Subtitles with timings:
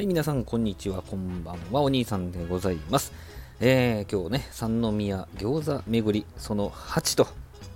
[0.00, 3.12] はい、皆さん、こんにちは、こんばんは、お兄さんでございます。
[3.60, 7.26] えー、今日ね、三宮餃子巡り、その8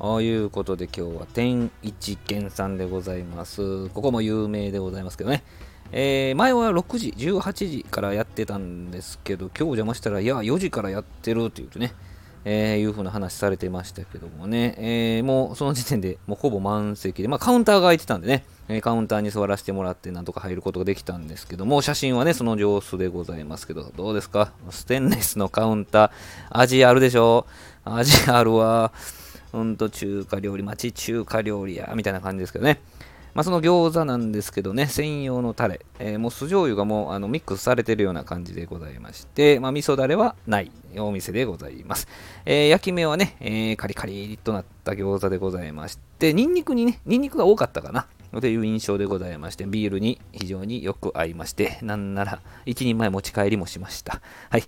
[0.01, 3.91] ということで、今日は天一軒さんでございます。
[3.91, 5.45] ここも有名でございますけどね。
[5.93, 11.93] えー、前は6時、18時からやってたんですけど、今日邪魔したら、いや、4時からやってるって言うとね、
[12.45, 24.53] えー、いう風な話されてましたけどもね、えー、もうその時点でもうほぼ満席で、まあカウンターが空いてたんでね、えカウンターに座らせてもらってなんとか入ることができたんですけども、写真はね、その様子でございますけど、どうですか？
[24.71, 26.11] ステンレスのカウンター、
[26.51, 27.47] 味あるでしょ？
[27.85, 28.93] 味あるわ。
[29.53, 32.81] ほんと中華料理、町中華料理や、みたいな感じですけどね。
[33.35, 42.07] まあ、その餃子なんですけどね、専用のタレ、えー、もう酢醤油がもうあのミックスされてるような感じでございまして、まあ、味噌だれはないお店でございます。
[42.47, 48.07] えー、焼き目はね、えー、カリカリとなった餃子でございまして、ニンニクにね、ニンニクが多かったかな。
[48.41, 54.21] という印象でございまして、ビールに非常によく合いまして、なんなら1人前持ち帰りもしました。
[54.51, 54.65] はい。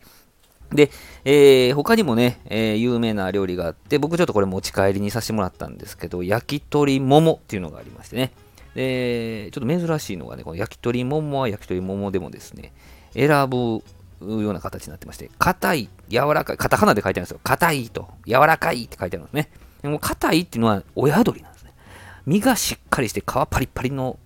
[0.71, 0.91] で、
[1.25, 8.33] えー、他にもね、えー、有名な料理があって、僕ちょっとこれ持ち帰りにさせてもらったんですけど、焼き鳥桃っていうのがありましてね。
[8.77, 12.75] で、ちょっと珍しいのがね、この焼き鳥桃は焼き鳥桃でもですね、
[13.15, 13.57] 選ぶ
[14.21, 17.41] ような形になってまして、硬い、柔らかい、カタカナで書いてあるんですよ。
[17.43, 19.51] 硬いと、柔らかいって書いてあるんですね。
[19.81, 21.73] でも硬いっていうのは親鳥なんですね。
[22.27, 24.19] 身がしっかりして皮パリパリの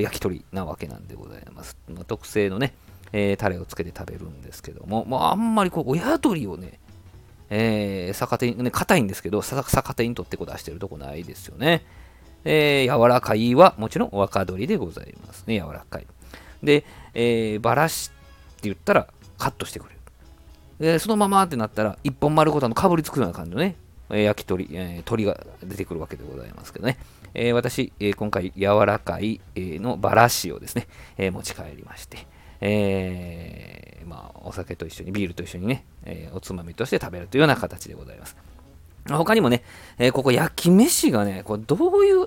[0.00, 1.76] 焼き鳥なわけなんでございます。
[1.88, 2.74] まあ、特製のね、
[3.12, 6.80] えー、タレをつけて食べるんですけども、まあ、あんまりこう親鳥をね、
[7.50, 11.84] えー、逆手に、ね、硬いんですけど、逆手に取ってこう出してるとこないですよね。
[12.44, 16.06] えー、柔らかいはもちろん若鶏でございますね、柔らかい。
[16.62, 19.08] で、えー、バラしって言ったら
[19.38, 19.98] カットしてくれる。
[20.78, 23.76] で、そのままってなったら、一本丸ごとのかぶりつくような感じのね、
[24.10, 26.98] えー、焼き鳥、えー、鶏が出てくるわけでございますけどね。
[27.34, 30.86] えー、私、えー、今回柔らかい、えー、のバラシをですね、
[31.16, 32.26] えー、持ち帰りまして、
[32.60, 38.36] えー、まあ、お酒と一緒に、ビールと一緒にね、えー、おつまみとして食べるというような形でございます。
[39.16, 39.62] 他にもね、
[39.98, 42.26] えー、ここ焼き飯がね、これどういう、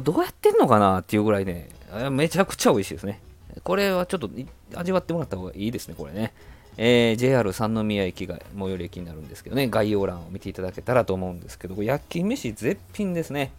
[0.00, 1.68] どうやってんのかなっていうぐらいね、
[2.10, 3.20] めちゃくちゃ美味しいですね。
[3.62, 4.28] これはちょっと
[4.74, 6.32] 味わってもらった方がいいですね、これね。
[6.76, 13.52] えー、JR 三宮駅が最寄り駅になるんですけどね、概要欄を見ていただけたらと思うんですけど、焼き飯絶品ですね。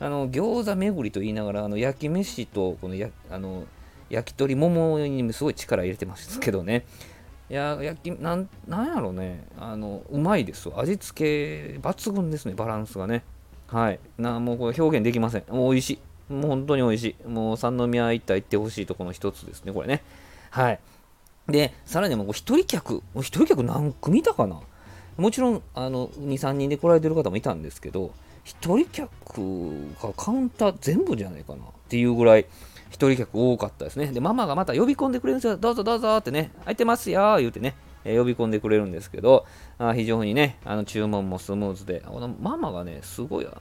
[0.00, 3.64] あの餃子巡りと言いながら、あの焼き飯とこのやあの
[4.10, 6.84] 焼き鳥桃にすごい力入れてますけどね。
[7.50, 9.46] いや、焼き、なん、なんやろね。
[9.58, 13.22] あの、うまいです味付け、抜群ですね、バランスがね。
[13.66, 14.00] はい。
[14.18, 15.44] な、もうこれ表現できません。
[15.48, 15.90] もう美味し
[16.30, 16.32] い。
[16.32, 17.28] もう本当に美味しい。
[17.28, 20.02] もう三宮行ったら行ってほしいとこの一つですね、これね。
[20.50, 20.80] はい。
[21.48, 24.60] で、さらにもう一人客、一人客何組いたかな
[25.18, 28.12] もちろん、あの、2、3人で来られてる方もいたんですけど、
[28.44, 32.46] 一人客がカウンター全部じゃないかなっていうぐらい、
[32.94, 34.06] 一人客多かったですね。
[34.12, 35.56] で、ママがまた呼び込んでくれるんですよ。
[35.56, 37.74] どうぞどうぞってね、空いてますよ言うてね、
[38.04, 39.46] えー、呼び込んでくれるんですけど、
[39.78, 42.04] あ非常にね、あの注文もスムーズで、
[42.40, 43.58] ママがね、すごい、あの、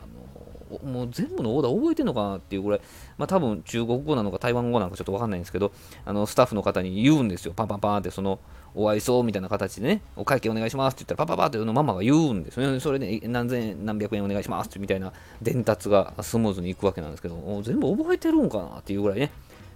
[0.84, 2.82] もう全部のオーダー覚えてんのかなっていうぐらい、
[3.18, 5.72] まあ多分中国語なのか台湾語なのかちょっとわかんないんですけど、
[6.06, 7.54] あのスタッフの方に言うんですよ。
[7.54, 8.40] パンパンパンってその、
[8.76, 12.80] お会いそうみたいな形でね、お会計お願いしますって言ったら、パパパってのママが言うんですよね。
[12.80, 19.32] それで、何千円、何百円お願いしますってみたいな伝達がスムーズにいくわけなんですけど、全部覚えてるんかなっていうぐらいね、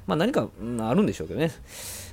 [0.07, 0.47] まあ、何か、
[0.79, 1.51] あるんでしょうけどね。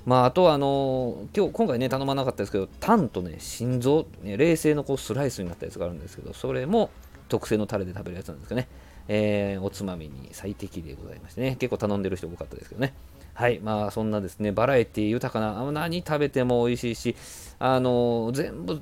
[0.04, 6.90] まあ、あとは、あのー、今日、今回ね、頼まなかったですけど、タンとね、心臓、ね、冷製のこうスライスになったやつがあるんですけど、それも
[7.28, 8.68] 特製のタレで食べるやつなんですけどね。
[9.06, 12.94] えー、おつまみに最適でございましてね、結構頼んでる人多かったですけどね。
[13.34, 17.16] はい、まあそんなですね、バラエティ豊かな、何食べても美味しいし、
[17.58, 18.80] あのー、全部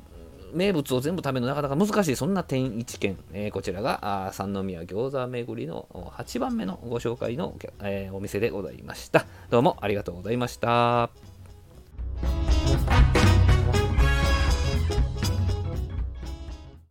[0.52, 5.86] 名物を全部食べるのなかなか難しい、そんな天一軒、えー、こちらがあ三宮餃子巡りの
[6.16, 9.26] 8番目のご紹介の、えー、お店でございました。
[9.50, 11.10] どうもありがとうございました。